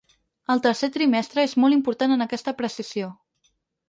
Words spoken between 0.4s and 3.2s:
El tercer trimestre és molt important en aquesta apreciació.